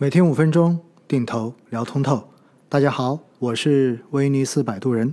[0.00, 2.22] 每天五分钟，定投聊通透。
[2.68, 5.12] 大家好，我是威尼斯摆渡人。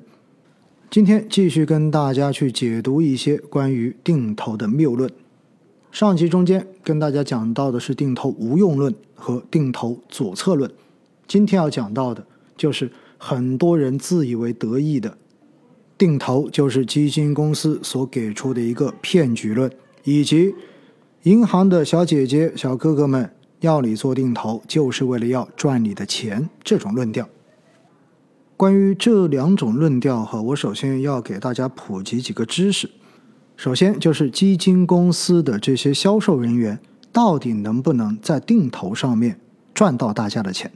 [0.92, 5.10] 今天继续跟大家去解读一些关于定投的谬论。
[5.92, 10.70] 上集中间跟大家讲到的是定投无用论和定投左侧论，
[11.28, 12.24] 今天要讲到的
[12.56, 15.18] 就是很多人自以为得意的
[15.98, 19.72] 定投就是基金公司所给出的一个骗局论，
[20.04, 20.54] 以及
[21.24, 23.32] 银行的小姐姐、小哥哥们。
[23.66, 27.28] 要你做定投，就是为了要赚你的钱，这种论调。
[28.56, 32.90] 关于这两种论调，哈，我首先要给大家普及几个知识。
[33.58, 36.80] 首先就是基金公司的这些销售人员，
[37.12, 39.40] 到底能不能在定投上面
[39.74, 40.72] 赚到大家的钱？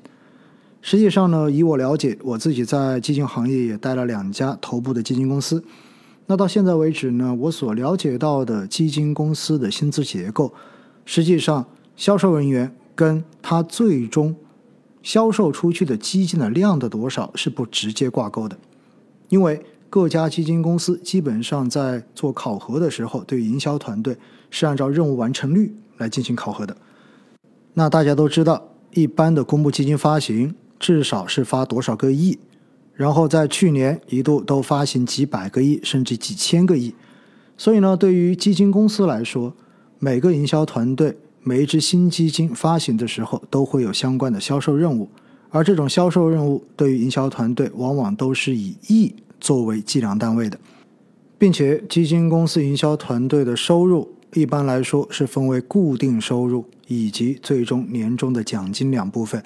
[0.81, 5.63] 实际上呢，以我了解，我自己在基金行业也待了两家头部的基金公司。
[6.25, 10.53] 那到现在为止呢，我所了解到的基金公司的薪资结构，
[11.05, 12.75] 实际上销售人员。
[12.99, 14.35] 跟他最终
[15.02, 18.58] 销售出去的基金的量的多少是不直接挂钩的，
[19.30, 24.17] 因为各家基金公司基本上在做考核的时候，对营销团队
[24.50, 26.75] 是按照任务完成率来进行考核的。
[27.75, 32.38] 那大家都知道，一般的公募基金发行至少是发多少个亿，
[32.94, 36.94] 然后在去年一度都发行几百个亿甚至几千个亿，
[37.56, 39.53] 所以呢，对于基金公司来说，
[40.00, 41.17] 每个营销团队。
[41.50, 45.09] 每一支新基金发行的时候，都会有相关的销售任务，
[45.50, 50.59] 而这种销售任务对于营销团队往往都是以亿作为计量单位的，
[51.39, 59.44] 并且基金公司营销团队的收入一般来说是分为固定收入以及最终年终的奖金两部分。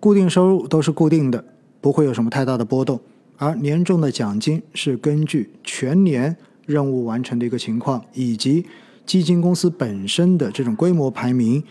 [0.00, 1.44] 固定收入都是固定的，
[1.82, 2.98] 不会有什么太大的波动，
[3.36, 8.64] 而年终的奖金是根据全年任务完成的一个情况以及。
[9.08, 11.64] 基金公司本身的这种规模排名，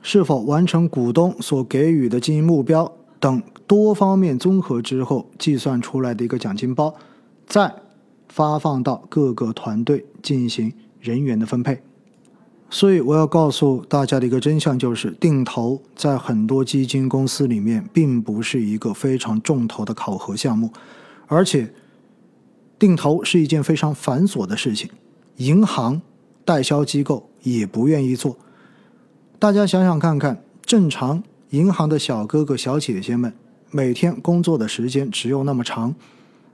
[0.00, 6.94] 是否完成股东所给予的经营目标等多方面综合之后计算出来的一个奖金包，
[7.48, 7.74] 再
[8.28, 11.82] 发放到各个团队进行人员的分配。
[12.70, 20.70] 所以我要告诉大家的一个真相就是，定投在很多基金公司里面并不是一个非常重头的考核项目，
[21.26, 21.74] 而且
[22.78, 24.88] 定投是一件非常繁琐的事情，
[25.38, 26.00] 银行。
[26.44, 28.36] 代销机构也不愿意做。
[29.38, 33.32] 大家想想看看，正常银行的小哥哥小姐姐们
[33.70, 35.94] 每天工作的时间只有那么长，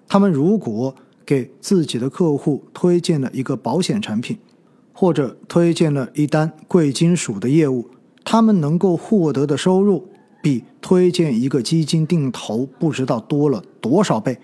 [0.07, 0.95] 他们如果
[1.27, 4.39] 给自己的客户推荐了一个保险产品，
[4.93, 7.91] 或者推荐了一单贵金属的业务，
[8.25, 10.09] 他们能够获得的收入
[10.43, 14.39] 比推荐一个基金定投不知道多了多少倍。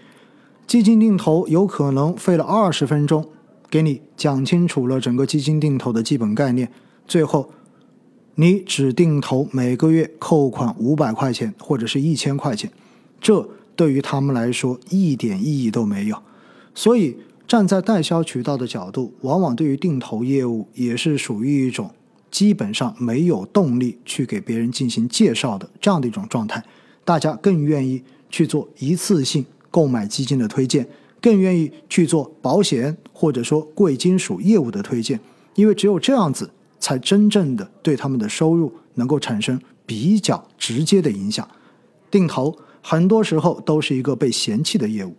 [0.67, 3.27] 基金定投有可能费了二十分钟。
[3.75, 6.71] 给你讲清楚了整个基金定投的基本概念，
[7.09, 7.51] 最后
[8.37, 12.71] 你只定投每个月扣款五百块钱或者是一千块钱，
[13.21, 16.17] 这对于他们来说一点意义都没有。
[16.73, 17.17] 所以
[17.49, 21.91] 站在代销渠道的角度，往往对于定投业务也是属于一种
[22.31, 26.63] 基本上没有动力去给别人进行介绍的这样的一种状态。
[27.05, 30.87] 大家更愿意去做一次性购买基金的推荐。
[31.25, 35.19] 更愿意去做保险或者说贵金属业务的推荐，
[35.55, 41.49] 因为只有这样子，才真正的对他们的收入能够产生比较直接的影响。
[42.11, 45.17] 定投很多时候都是一个被嫌弃的业务，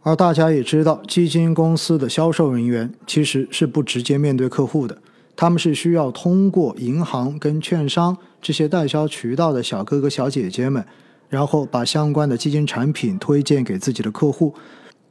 [0.00, 4.96] 而大家也知道，基金公司的销售人员其实是不直接面对客户的，
[5.36, 10.82] 他们是需要通过银行跟券商这些代销渠道的小哥哥小姐姐们，
[11.28, 14.54] 然后把相关的基金产品推荐给自己的客户。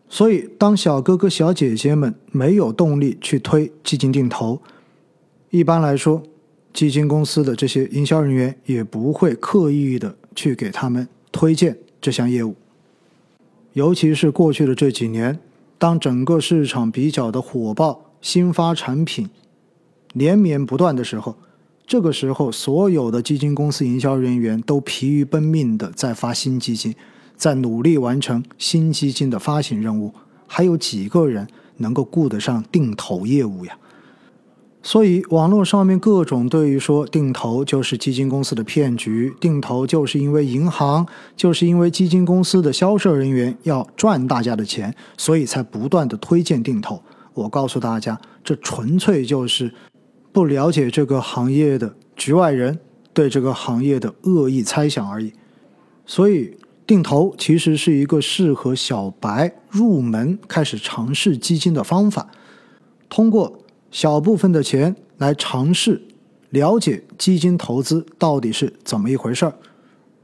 [0.07, 4.61] 所以，当小哥哥、小姐姐们没有动力去推基金定投，
[5.49, 6.21] 一般来说，
[6.71, 12.55] 基金公司的这些营销人员也不会刻意的去给他们推荐这项业务。
[13.73, 15.39] 尤其是过去的这几年，
[15.77, 19.29] 当整个市场比较的火爆，新发产品
[20.13, 21.35] 连绵不断的时候，
[21.85, 26.95] 这个时候，所有的基金公司营销人员都疲于奔命的在发新基金。
[27.35, 30.13] 在努力完成新基金的发行任务，
[30.47, 31.47] 还有几个人
[31.77, 33.77] 能够顾得上定投业务呀？
[34.81, 41.05] 所以网络上面各种对于说定投就是基金公司的骗局，定投就是因为银行，
[41.35, 47.01] 就是因为基金公司的销售人员要赚大家的钱，所以才不断的推荐定投。
[47.33, 49.73] 我告诉大家，这纯粹就是
[50.31, 52.79] 不了解这个行业的局外人
[53.11, 55.33] 对这个行业的恶意猜想而已。
[56.05, 56.55] 所以。
[56.87, 62.29] 定投其实是一个适合小白入门开始尝试基金的方法，
[63.09, 63.59] 通过
[63.89, 66.01] 小部分的钱来尝试
[66.49, 69.53] 了解基金投资到底是怎么一回事儿，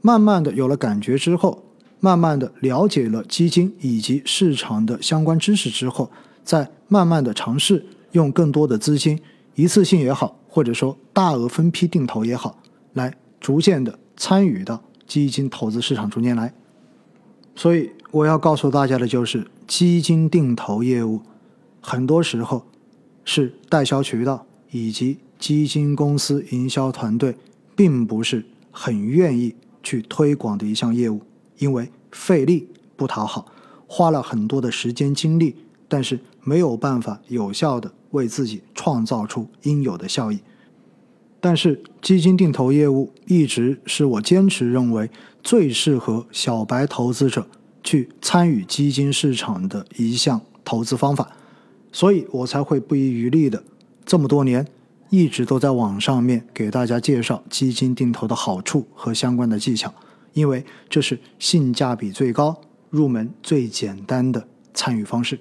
[0.00, 1.64] 慢慢的有了感觉之后，
[1.98, 6.10] 慢慢的了解了基金以及市场的相关知识之后，
[6.44, 9.20] 再慢慢的尝试用更多的资金，
[9.54, 12.58] 一次性也好，或者说大额分批定投也好，
[12.92, 16.52] 来逐渐的参与到基金投资市场中间来。
[17.54, 21.20] 所以我要告诉大家的就是，基金定投业务
[21.80, 22.64] 很多时候
[23.24, 27.36] 是代销渠道以及基金公司营销团队
[27.76, 31.20] 并不是很愿意去推广的一项业务，
[31.58, 33.52] 因为费力不讨好，
[33.86, 35.56] 花了很多的时间精力，
[35.88, 40.38] 但是没有办法有效的为自己创造出应有的效益。
[41.44, 45.10] 但是基金定投业务一直是我坚持认为
[45.42, 47.48] 最适合小白投资者
[47.82, 51.32] 去参与基金市场的一项投资方法，
[51.90, 53.64] 所以我才会不遗余力的
[54.06, 54.64] 这么多年
[55.10, 59.92] 一直都在网上面给大家介绍基金定投的好处和相关的技巧，
[60.34, 65.40] 因为这是性价比最高、入门最简单的参与方式。